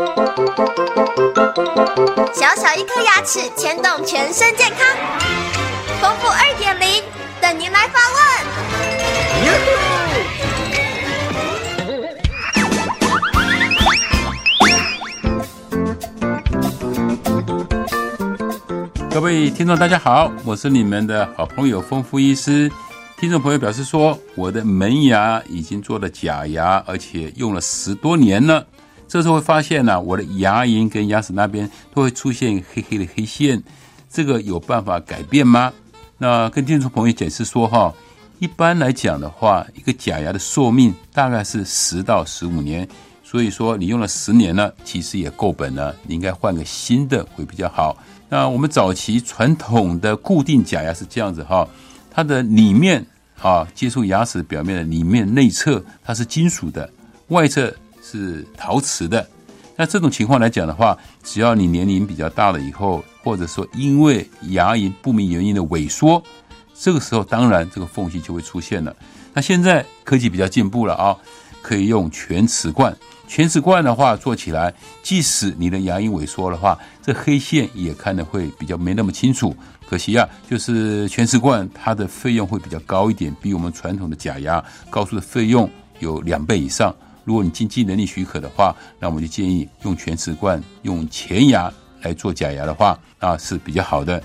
[0.00, 0.06] 小
[2.56, 4.78] 小一颗牙齿牵动全身健康，
[6.00, 7.02] 丰富二点零
[7.38, 8.18] 等您来发问。
[19.10, 22.72] 各位听众，大家好，我是你们的好朋友丰富医师。
[23.18, 28.66] 听众朋友表示说，我的门牙已经做了假牙，而且用了十多年了。
[29.10, 33.60] 这时候会发现呢，我的牙龈跟牙齿那边都会出现黑黑的黑线，
[34.08, 35.72] 这个有办法改变吗？
[36.16, 37.92] 那跟听众朋友解释说哈，
[38.38, 42.88] 一般来讲的话，一个假牙的寿命大概是十到十五年，
[43.24, 47.98] 所以说你用了十年了，其实也够本了，你应该换个新的会比较好。
[48.28, 51.68] 那我们早期传统的固定假牙是这样子哈。
[52.12, 53.04] 它的里面
[53.42, 56.88] 啊，接触牙齿表面的里面内侧，它是金属的，
[57.28, 59.26] 外侧是陶瓷的。
[59.76, 66.22] 那这种情况来讲的话，只要你年龄比较大了以后，或者说因为牙龈不明原因的萎缩，
[66.78, 68.94] 这个时候当然这个缝隙就会出现了。
[69.32, 71.16] 那现在科技比较进步了啊，
[71.62, 72.94] 可以用全瓷冠。
[73.26, 79.56] 全瓷冠的话做起来，即使你的牙龈萎缩的话，这黑线也看得会比较没那么清楚。
[79.88, 86.94] 可惜啊，就是全瓷冠它的费用会比较高一点，比我们传统的假牙高出的费用有两倍以上。
[87.30, 94.20] 如果你经济能力许可的话，那我们就建议用全瓷冠，用前牙来做假牙的话，啊是比较好的。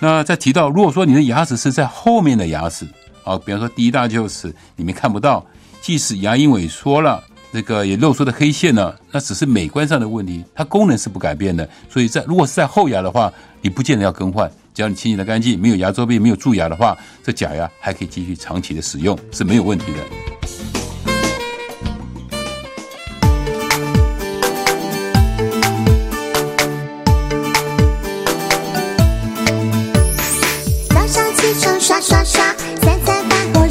[0.00, 2.84] 那再提到，如果说你的牙齿是在后面的牙齿，
[3.22, 5.46] 啊，比方说第一大臼齿里面看不到，
[5.80, 7.22] 即使牙龈萎缩了。
[7.52, 11.66] 这个也露出的黑线呢，那只是美观上的问题，它功能是不改变的。
[11.88, 20.17] 所以在如果是在后牙的话，你不见得要更换，只要你清洗的干净，没有牙周病，没有蛀牙的话，这假牙还可以继续长期的使用，是没有问题的。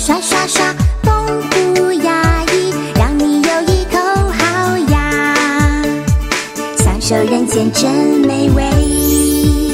[0.07, 0.73] 刷刷刷，
[1.03, 3.99] 丰富牙龈，让你有一口
[4.31, 5.35] 好牙，
[6.77, 7.91] 享受人间真
[8.25, 9.66] 美味。